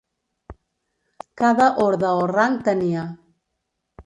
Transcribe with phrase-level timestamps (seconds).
[1.41, 3.05] Cada orde o rang tenia.